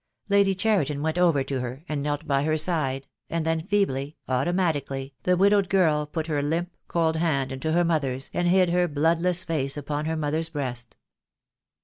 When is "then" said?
3.45-3.61